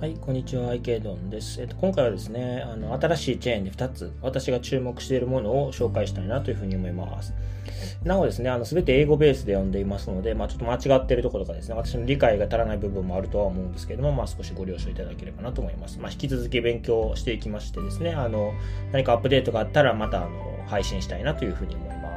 [0.00, 1.60] はい、こんにちは、IK ドンです。
[1.60, 7.34] えっと、今回はですね、あの、新しいチェーンで2つ、私が注目しているものを紹介したいなというふうに思います。
[8.04, 15.98] なおですね、あの、すべて英語ベースで読んでいますので、まあ、ちょっと間違ってるところとかですね、私の理解が足らない部分もあるとは思うんですけども、まあ、少しご了承いただければなと思います。
[15.98, 18.52] まあ、引き続き勉強していきましてですね、あの、
[18.92, 20.28] 何かアップデートがあったら、また、あの、
[20.68, 22.07] 配信したいなというふうに思います。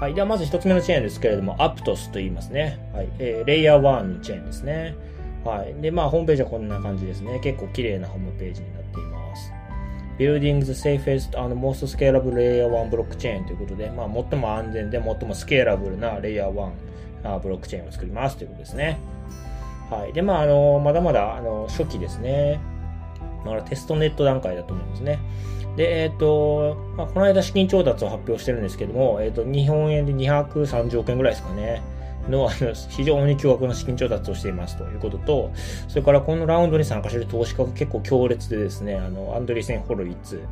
[0.00, 0.14] はい。
[0.14, 2.78] では、まず1つ目のチェーンですけれども、アプトスと言いますね。
[2.94, 3.08] はい。
[3.18, 4.96] えー、レイヤー1のチェーンですね。
[5.44, 5.74] はい。
[5.82, 7.38] で、まあ、ホームページはこんな感じですね。
[7.40, 9.52] 結構綺麗なホームページになっています。
[10.18, 16.72] Building the safest and most scalable layer 1ブロックチェーンということで、まあ、最も安全で最もスケーラブルなレイヤー
[17.22, 18.98] 1ブロックチェーンを作りますということですね。
[19.90, 20.14] はい。
[20.14, 22.58] で、まあ、あの、まだまだ、あの、初期ですね。
[23.44, 25.18] まだテストネット段階だと思いますね。
[25.76, 31.82] で、えっ、ー、と、まあ、この間資金調達を発表してるんですけども、えっ、ー、と、日本円で230億円ぐらいですかね。
[32.28, 35.52] のあの非常に巨額な資金調達をしていますということと、
[35.88, 40.42] それからこのラウンドに参加している投資家が結構強烈でですね、あのアンドリーセン・ホロウィッツ、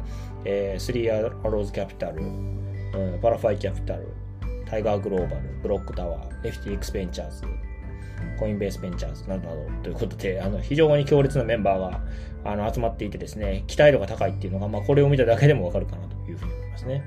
[0.44, 4.08] えー、スリーアローズ・キャピタル、うん、パラファイ・キャピタル、
[4.66, 7.42] タイガー・グローバル、ブロック・タワー、FTX ベンチャーズ、
[8.38, 12.00] コインベースベンチャーズなどなどということで、あの非常に強烈なメンバーが
[12.44, 17.04] あの集まっていてですね、期待度が高いっていうのが、まあ、これを見ただけでもわかるかなというふうに思いますね。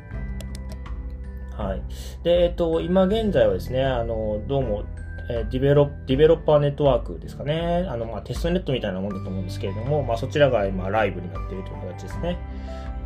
[1.58, 1.82] はい。
[2.24, 4.84] で、えっと、今現在はですね、あの、どうも、
[5.30, 7.86] えディベロディベロッパーネットワークですかね。
[7.88, 12.38] あの、まあ、テストネットみたいなもんだと思うんですけれども、まあ、そちらが今、ライブになっているという形ですね。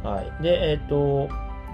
[0.04, 0.44] はい。
[0.44, 1.30] で、えっと、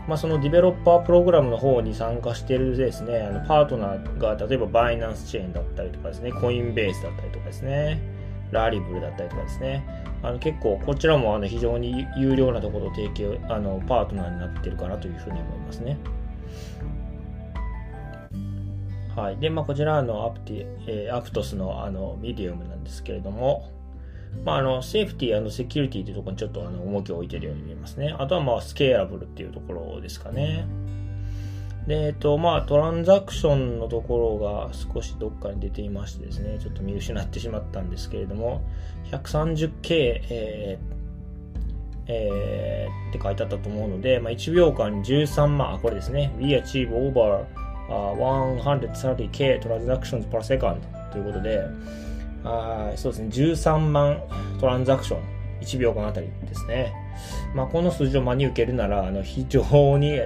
[0.07, 8.01] まあ、そのディベロッパープログラムの方に参加しているですね、あのパートナーが、例えばバイナンスチェーンだったりとかですね、コインベースだったりとかですね、
[8.51, 9.85] ラリブルだったりとかですね、
[10.23, 15.97] あの結構こちらもあの非常に有料なところと提携、あのパートナーになっているかなというふうに思いますね。
[19.15, 19.37] はい。
[19.37, 23.69] で、まあ、こちらのアプティ、えー、アプトスのあのミディウムなんですけれども、
[24.45, 28.15] まあ、あの、セーフティーセキュリティというところにちょっとあの重きを置いているように見えますね。
[28.17, 30.65] あとは、まあ、スケーラブルっていうところですかね。
[31.87, 38.61] で、えっと、まあ、トランザクションのところが少しどっかに出ていましてですね、ちょっと見失ってしまったんですけれども、
[39.11, 39.71] 130K、
[40.29, 41.01] えー
[42.07, 47.45] えー、って書いてあったと思うので、まあ、1秒間に13万、これですね、We achieve over、
[47.89, 50.79] 130k transactions per second
[51.11, 51.61] ということで、
[52.43, 54.21] あそうですね、13万
[54.59, 55.21] トランザクション、
[55.61, 56.93] 1秒間あたりですね。
[57.53, 60.19] まあ、この数字を真に受けるなら、あの非常に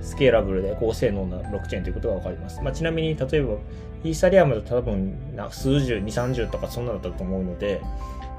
[0.00, 2.60] スケーラブルで高性能なブロックチェーンということがわかります。
[2.62, 3.54] まあ、ちなみに、例えば、
[4.04, 5.18] イーサリアムだと多分
[5.50, 7.80] 数十、2、30とかそんなだったと思うので、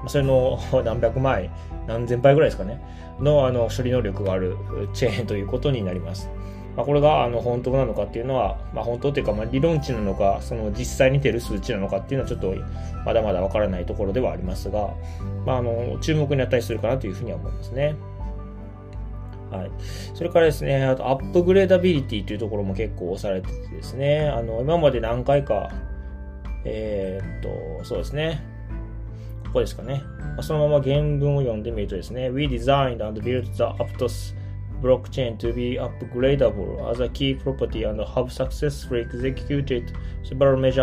[0.02, 1.50] まそれの 何百枚、
[1.86, 2.80] 何千倍ぐらいですかね、
[3.20, 4.56] のあの処理能力がある
[4.94, 6.30] チェーンということになります。
[6.76, 12.54] まあ、これがあの本当なのかっていうのは、まあ、本当というか、まあ、理論値なのか、その実際に出る数値なのかっていうのはちょっと
[13.04, 14.90] まだまだわからないところではありますが、
[15.44, 17.96] まあ、あの注目に値するかなというふうには思いますね。
[19.50, 19.70] はい。
[20.14, 25.70] それからですね、あとアップグレーダビリティというところも結構押されててですね、あの、今まで何回か、
[26.64, 27.42] えー、っ
[27.78, 28.44] と、そうですね、
[29.46, 30.02] ここですかね。
[30.42, 34.39] そのまま原文を読んでみるとですね、We designed and built the Aptos
[34.80, 39.92] blockchain to be upgradable as a key property and have successfully executed
[40.22, 40.82] several major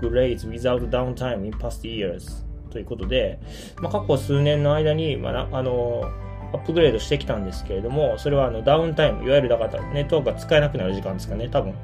[0.00, 3.38] upgrades without downtime in past years ということで、
[3.80, 6.02] まあ、過去数年の間に、まあ、あの
[6.52, 11.74] アップグレードしてきたんですけれども、それはあのダウンタイム、いわゆるだからネットワークが使えなくなる時間ですかね、多分。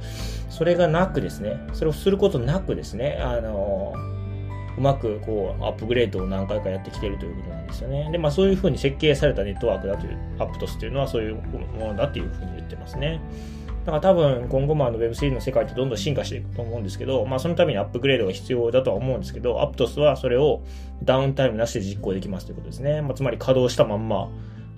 [0.49, 3.93] それがなくですね、それをすることなくですね、あの
[4.77, 8.09] うまくこうアップグレードを何回かやってきてるということなんですよね。
[8.11, 13.21] で、まあそういうふうに設計されたネットワークだという、アップトスというのはそういうものだというふうに言ってますね。
[13.85, 20.63] だから多分今後もあの Web3 の世界ってどんどん進化していくと思うんですけど、まあそのためにアップグレードが必要だとは思うんですけど、アプトスはそれを
[21.03, 23.03] ダウンタイムなしで実行できますということですね。
[23.03, 24.31] まあ、つまり稼働したまんま、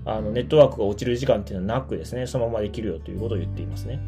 [0.04, 4.00] あのネットワークが落ちる時間っていうのはなくですね、そのままできるよということを言っていますね。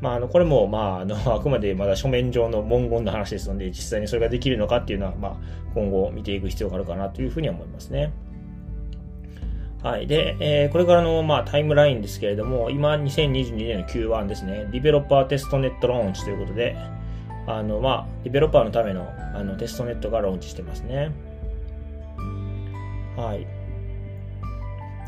[0.00, 5.36] まあ、あの、これも、まあ、あの、 あくまでまだ書面上の文言の話ですので、実際にそれができるのかっていうのは、まあ、
[5.74, 8.12] 今後見ていく必要があるかなというふうに思いますね。
[9.82, 10.06] はい。
[10.06, 16.76] で、えー、これからの、まあ、タイムラインですけれども、今、2022年の Q1 ですね、ディベロッパーテストネットローンチということで、
[17.46, 21.10] あの、まあ、ディベロッパーのための、あの、テストネットがローンチしてますね。
[23.16, 23.46] はい。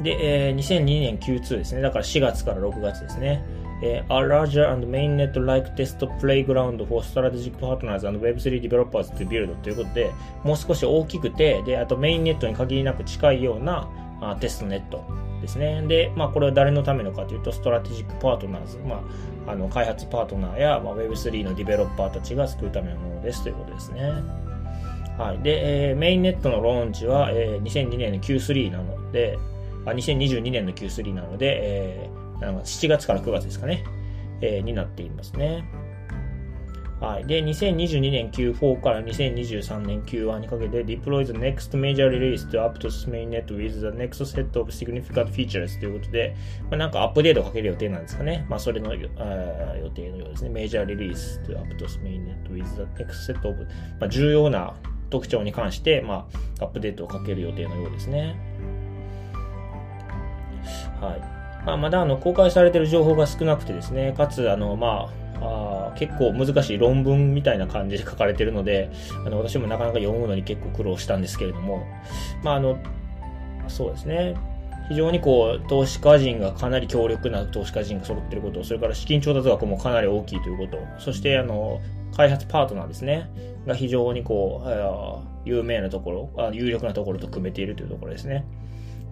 [0.03, 1.83] で、えー、2002年 Q2 ですね。
[1.83, 3.45] だから4月から6月ですね。
[3.83, 10.13] えー、A larger and mainnet-like test playground for strategic partners and Web3 developers to build ということで、
[10.45, 13.89] もう少し大きくて、で、あとメインネットに限りなく近いような
[14.21, 15.05] あテストネット
[15.41, 15.83] ですね。
[15.87, 19.03] で、まあ、これは誰のためのかというと、 strategic partners、ま
[19.47, 24.13] あ、あの開発パートナーや、まあ、Web3 のディベロッパーたちが作るためのものですということですね。
[25.19, 25.43] はい。
[25.43, 29.39] で、えー、メインネットのローンチは、えー、2002年の Q3 なので、
[29.87, 33.85] あ2022年の Q3 なので、えー、7月から9月ですかね、
[34.41, 35.65] えー、になっていますね。
[37.01, 37.27] はい。
[37.27, 44.23] で、2022年 Q4 から2023年 Q1 にかけて deploy the next major release to Aptos mainnet with the next
[44.27, 48.45] set of significant features ということで、まあ、なんかアップデートをかける予定なんですかね。
[48.51, 50.51] まあ、それの予定のようですね。
[50.51, 53.57] major release to Aptos mainnet with the next set of、
[53.99, 54.75] まあ、重要な
[55.09, 56.29] 特徴に関して、ま
[56.61, 58.39] あ、アップデートをかける予定のようですね。
[61.01, 61.40] はい。
[61.67, 65.09] まあ、まだあの公開されている情報が少なくてですね、かつ、あの、ま
[65.41, 68.91] あ、あ結構難しい論文みたいな感じで書かれているので、
[69.27, 71.87] あの私もなかなか読むのに結構苦労したんですけれども、
[72.43, 72.79] まああの、
[73.69, 74.37] そうですね。
[74.89, 81.81] 非常にこう、投資家人がかなり強力な投資家人が揃っていること、それから資金調達額もかなり大きいということ、そしてあの、
[82.17, 83.31] 開発パートナーですね、
[83.67, 88.45] が非常にこう、有名なところ、有力なところと組めているというところですね。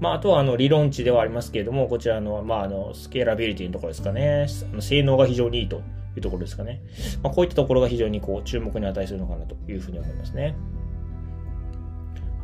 [0.00, 4.47] まあ、あとはあの理論値ではありますけれども、こちらの,、まあ、あのスケーラビリティのところですかね、
[4.81, 5.77] 性能が非常にいいと
[6.17, 6.81] いうところですかね。
[7.23, 10.56] まあ、こういったところが非常にこう注目に値するのかなというふうに思いますね。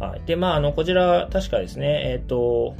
[0.00, 0.22] はい。
[0.26, 2.74] で、まあ、あの、こちら、確かですね、えっ、ー、と、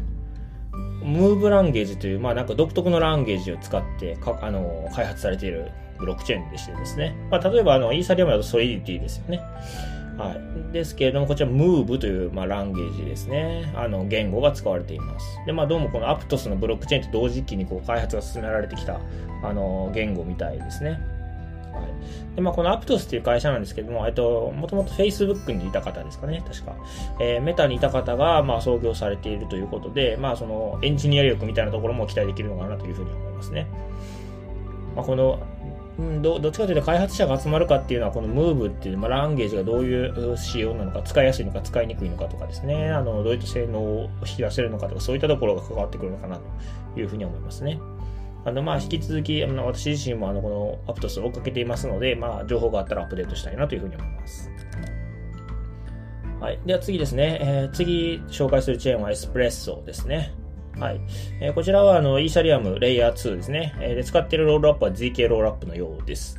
[1.03, 7.15] ムーブランゲージという、まあ、なんか独特のランゲージを使ってか、あの、開発されているブロックチェーンでしてですね。
[7.31, 9.41] まあ、例えば、あの、イーサリアムだとソリディティですよね。
[10.19, 10.37] は
[10.71, 10.73] い。
[10.73, 13.73] ですけれども、こちら Move という、まあ、ランゲージですね。
[13.75, 15.27] あの、言語が使われています。
[15.47, 19.01] で、まあ、どうもこの Aptos のブロックチェーンと同時期にこう開発が進められてきた、
[19.43, 20.91] あの、言語みたいですね。
[21.73, 22.37] はい。
[22.37, 26.77] で、まあ、この Aptos っていう会社なんですけども、もともと Facebook にいた方ですかね、確か。
[27.21, 33.67] えー、メタにいた方が、まあ、創業されているということで、まあ、その、エンジニア力みたいなところも期待できるのかなというふうに思いますね。
[34.95, 35.41] まあ、この
[35.99, 46.41] うん、どどっちかというと開発者が集まるかっていうのはこの Move っていう、まあ、ランゲージがどういう仕様なのか使いやすいのか使いにくいのかとかですねあのどういった性能を引き出せるのかとかそういったところが関わってくるのかな
[46.95, 47.79] というふうに思いますね。
[48.47, 54.51] あのまあ引き続きあの私自身もあのこのアプトスを追っかけていますので、まあ、情報があったらアップデートしたいなというふうに思います。
[56.41, 60.35] はい、では次ですね、えー、次紹介するチェーンはエスプレッソですね。
[60.79, 61.01] はい。
[61.41, 63.75] えー、こちらは、あの、イーサリアムレイヤー2ですね。
[63.81, 66.39] えー、使っているロールアップは ZK ロールアップのようです。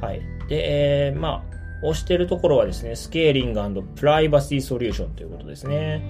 [0.00, 0.20] はい。
[0.48, 6.02] で、えー、まあ、押しているところはですね、スケーリングプライバシーソリューションということですね。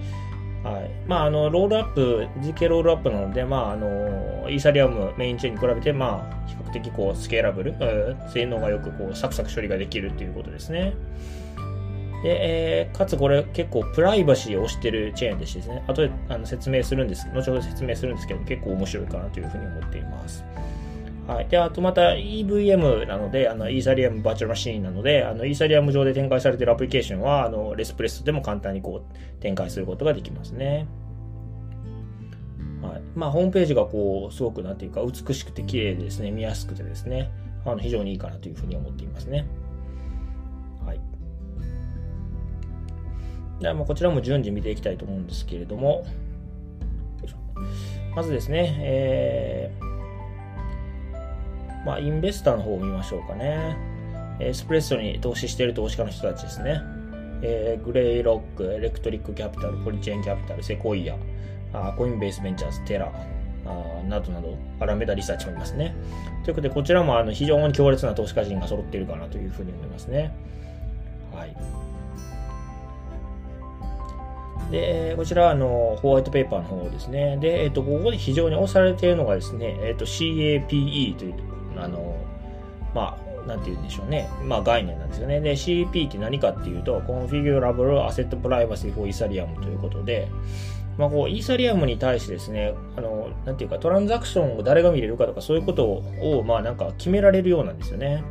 [0.63, 0.91] はい。
[1.07, 7.75] まあ、あの、ロールアップ、ZK ロールアップなので、まあ、あの、イーサリアムメインチェーンに比べて、まあ、比較的、こう、スケーラブル、
[8.33, 10.93] 性能がよく、こう、サクサク処理ができるということですね。
[12.23, 20.43] で、えー、かつこれ結構プライバシーをしてるチェーンでしてですね、後であの説明するんです、後ほど説明するんですけど、結構面白いかなというふうに思っています。
[21.27, 21.47] はい。
[21.49, 30.87] で、あとまた EVM なので、あの、イーサリアムバーチャルマシーンなので、あの、イーサリアム上で展開されているアプリケーションは、あの、レスプレッソでも簡単にこう、展開することができますね。
[32.81, 33.01] はい。
[33.13, 37.29] まあ、ホームページがこう、すごくなんていうか、美しくて綺麗でですね、見やすくてですね、
[37.65, 39.45] あの、非常にいいかなというふうに思っていますね。
[43.59, 46.05] じゃあ、こちらも順次見ていきたいと思うんですけれども、
[48.15, 53.77] まずですね、えー、まあ、インベスターの方を見ましょうかね。
[54.39, 56.81] エスプレッソに投資している投資家の人たちですね。
[57.41, 61.15] えー、グレイロック、エレクトリックキャピタル、ポリチェーンキャピタル、セコイア、
[61.73, 63.11] あコインベースベンチャーズ、テラ、
[63.65, 65.95] あなどなど、アラメダリサーチもいますね。
[66.43, 70.31] ということで、こちらもあの非常に強烈な投資家人が揃っているかなというふうに思いますね。
[71.33, 71.55] はい。
[74.71, 77.37] で、こちらはあのホワイトペーパーの方ですね。
[77.37, 81.33] で、えっ、と、ここで非常に押されているのがですね、えっ、と、CAPE という、
[81.77, 82.15] あの、
[82.93, 84.29] まあ、なんて言うんでしょうね。
[84.43, 85.39] まあ、概念なんですよね。
[85.39, 90.27] で、CAP って何かっていうと、Configurable Asset Privacy for Ethereum ということで、
[90.97, 98.23] まあ、こう、イーサリアムに対してですね、あの、なんていうか、トランザクションを誰が見れるかとか、そういうことを、まあ、なんか決められるようなんですよね。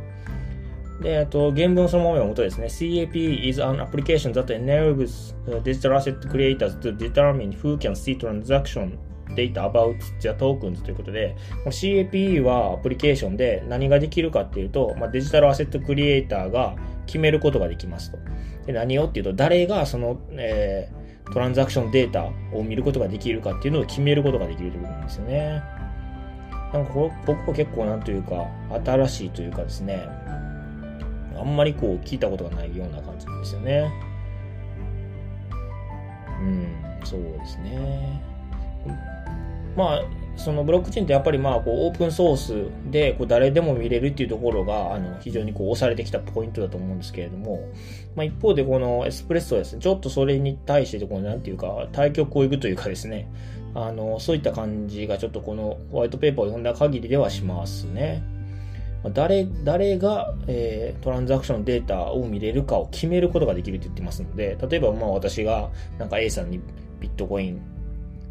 [1.01, 8.97] で、えっと、原文そのまま読むとですね、CAP is an application that enables digital asset creators to determine who can see transaction
[9.35, 11.35] data about the tokens ということで、
[11.65, 16.75] CAP はアプリケーションで何ができるかっていうと、まあ、デジタルアセットクリエイターが
[17.05, 18.17] 決めることができますと。
[18.65, 22.25] で何をっていうと、誰がその、えー、トランザクションデータ
[22.57, 25.63] を見ることができるかっていうのを決めることができるということなんですよね。
[26.73, 28.47] なんかこ僕は結構なんというか、
[28.85, 30.05] 新しいというかですね、
[31.39, 33.91] あんまりこう聞いたことがないような感じなんですよね。
[36.39, 38.21] うん、そうですね。
[39.75, 40.01] まあ、
[40.35, 47.71] そのブロックチェーンってやっぱりまあこうオープンソースでこう誰でも見れるっていうところがあの非常にこう押されてきたポイントだと思うんですけれども、
[48.15, 53.29] まあ、一方でこのエスプレッソはですね、ちょっとそれに対してこうなんていうか対局をいくというかですね、
[53.75, 58.36] あのそういった感じがちょっとこのホワイトペーパーを読んだ限りではしますね。
[59.09, 66.59] 誰誰が、えー、トランザクションデータを見れるかを決めることができるって言ってますので、例えばまあ私がなんか A さんに
[66.99, 67.61] ビットコイン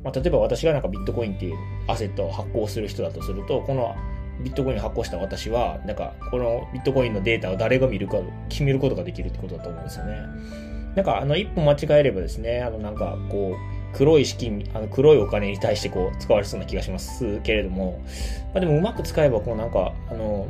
[0.06, 1.56] まあ、例えば私がなんかビットコインっていう
[1.88, 3.96] アセットを発行する人だとすると、この
[4.40, 10.20] ビットコインを発行した私は、なんかこのビットコインのデータを誰が見るかを決めることができるってことだと思うんですよね。
[10.94, 18.00] なんかあの一歩間違えればですね、あのなんかこう、黒い資金、あの黒いお金に対してこう使われそうな気がしますけれども、
[18.54, 20.46] まあ、でもうまく使えばこうなんか、あの、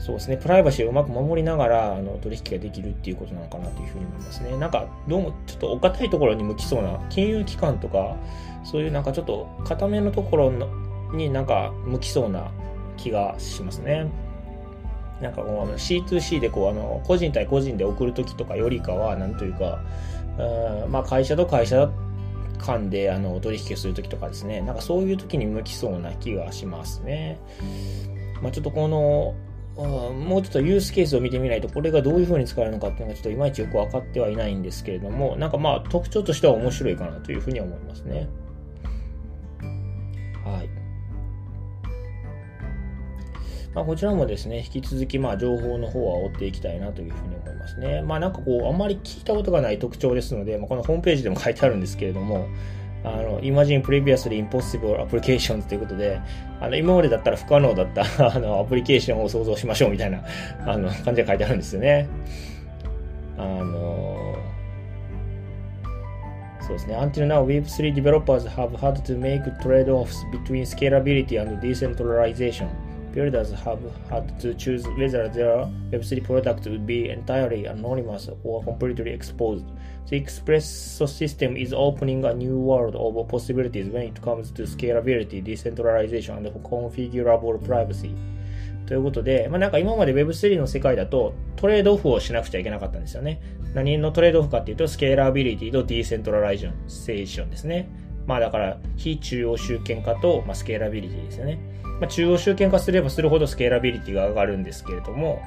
[0.00, 4.56] そうですね、プライバシーをうまく守りながらあの取引ができるっていうことなのかなというふうに思いますね。
[4.56, 8.16] なんか、どうもちょっとお堅いところに向きそうな金融機関とか、
[8.64, 10.52] そういうなんかちょっと固めのところ
[11.12, 12.50] になんか向きそうな
[12.96, 14.06] 気がしますね。
[15.20, 19.82] なんかこう C2C でこうあの個人対個人で送るときとかよりかは、なんというか、
[20.38, 21.90] うんまあ、会社と会社
[22.56, 27.38] 間であの取引をするときとかですね、なんかそういうときに向きそうな気がしますね。
[28.40, 29.34] まあ、ちょっとこの
[29.76, 38.28] もうちょっとユースケースを見てみないと、これがどういう風に使えるのかっていうのがちょっといまいちよく分かってはいないんですけれども、なんかまあ特徴としては面白いかなというふうに思いますね。
[40.44, 40.68] はい。
[43.72, 48.02] まあ、こちらもですね、引き続きまあ情報の方は追っていきたいなというふうに思いますね。
[48.02, 52.48] まあなんかこう、あんまり聞いたことがない特徴ですので、まあ、このホームページでも書いてあるんですけれども、
[53.02, 56.20] あの、Imagine Previously Impossible Applications ということで、
[56.60, 58.02] あの、今までだったら不可能だった
[58.34, 60.22] あの、アプリケーションを想像しましょうみたいな、
[60.66, 62.08] あの、感じが書いてあるんですよね。
[63.38, 64.36] あの、
[66.60, 66.96] そうですね。
[66.96, 72.68] Until now, Web3 developers have had to make trade-offs between scalability and decentralization.
[73.12, 79.10] Builders have had to choose whether their Web3 product would be entirely anonymous or completely
[79.10, 79.64] exposed.
[80.08, 85.42] The Expresso system is opening a new world of possibilities when it comes to scalability,
[85.42, 88.14] decentralization, and configurable privacy.
[88.86, 93.40] ということで、まあ、なんか今まで Web3 の世界だとトレードオフをしなくちゃいけなかったんですよね。
[93.72, 97.88] 何のトレードオフかっていうと、スケーラビリティと decentralization ですね。
[98.30, 101.58] まあだから、非中央集権化と、まあ、スケーラビリティですよね。
[102.00, 105.42] まあ、中央集権化すればするほどスケーラビリティが上がるんですけれども、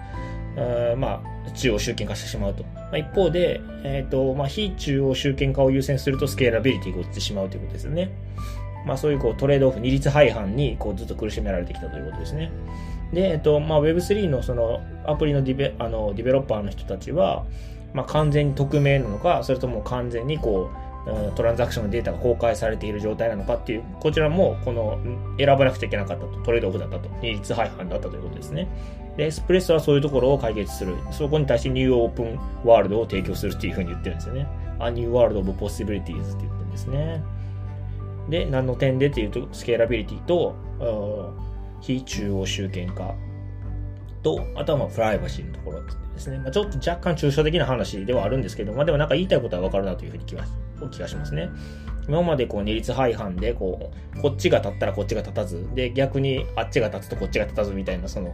[0.97, 2.63] まあ、中央集権化してしまうと。
[2.63, 8.11] まあ、一方で、えっ、ー、と、まあ、非中央集権化を優先するとスケーラビリティが落ちてしまうということですよね。
[8.85, 12.51] まあ、そういうこうトレードオフ、二律背反にこうずっと苦しめられてきたということですね。
[13.13, 17.45] で、えっ、ー、と、まあ、Web3 のそのアプリのディベあのディベロッパーの人たちは、
[17.93, 20.92] まあ、完全に匿名なのか、それとも完全にこう、
[21.35, 24.99] トランザクションのデータが公開されている状態なのかっていう、こちらもこの
[25.37, 28.67] 選ばなくちゃいけなかったと、トレードオフだったと、二律背反だったということですね。
[29.17, 30.95] で、エスプレッソはそういうところを解決する。
[31.11, 34.47] そこに対してニューオープンワールドを提供するっていうふうに言ってるんですよね。
[34.79, 37.23] A New World of Possibilities って言ってるんですね。
[38.29, 40.55] で、何の点でっていうと、スケーラビリティと、
[41.81, 43.13] 非中央集権化
[44.23, 46.39] と、あとはまあプライバシーのところですね。
[46.39, 50.45] まあ、ちょっと若干抽象的な話ではあるんですけど、まあでもなんか言いたいことはわかるなというふうに気が
[50.91, 51.49] 気がしますね。
[52.07, 58.33] 今までこう二律背反でこうこっちが立ったらこっちが立たずで逆にあっちが立つとこっちが立たずみたいなその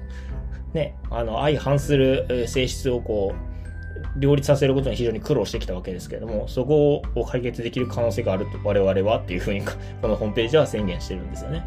[0.73, 9.61] ねあの相反する性質をこう両立させることに非常に苦労してきたわけですけれどもそこを解決できる可能性があると我々はっていうふうに
[10.01, 11.63] このホームページは宣言してるんですよね。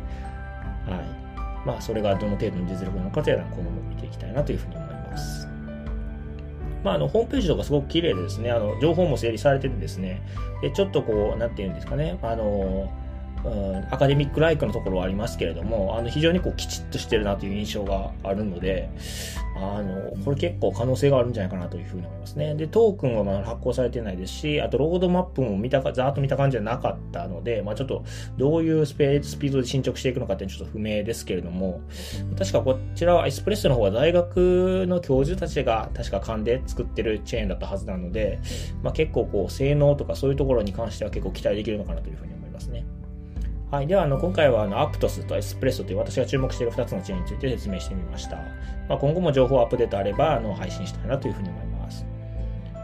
[0.86, 1.21] はい。
[1.64, 5.48] まあそれがどの程度の実力なのかというのは今後も見ていきたいなというふうに思います。
[6.82, 10.20] まあ、あの、ホームページとかすごく綺麗でですね、あの、情報も整理されててですね、
[10.62, 12.90] で、ちょっとこう、なんて言うんですかね、あの、
[13.44, 18.88] うん、アカデミックライクのところはありますけれども、あの、非常にこう、きちっとしてるなという印象があるので、
[19.56, 22.54] あの、これ結構可能性があるんじゃないかなというふうに思いますね。
[22.54, 28.04] で、トークンはまだ発行されてないですし、あと、ロードマップも見たか、ざーっと見た感じじゃなかったので、まあちょっと、
[28.38, 31.80] どういうスピードで進捗していくのかってちょっと不明ですけれども、
[32.38, 38.40] 確かこちらはエスプレッソの方は大学の教授たちが確か勘で作ってるチェーンだったはずなので、
[38.82, 42.84] まあ結構こう、性能とかそういうところに関しては結構期待できるのかなというふうに思いますね。
[43.72, 43.86] はい。
[43.86, 48.36] では、あの、今回は、あの、アプトスとエスプレッソという私が注目している2つのチェーンについて説明してみました。
[48.86, 52.04] まあ、今後も情報アップデートあれば、あの、配信したいなというふうに思います。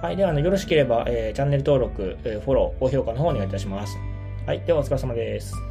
[0.00, 0.16] はい。
[0.16, 3.98] では、あの、よろしければ、えー、チャンネル登録、えー、フォロー、高評価の方お願いいたします。
[4.46, 4.62] はい。
[4.62, 5.67] では、お疲れ様です。